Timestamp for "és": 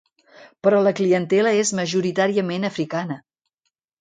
1.65-1.73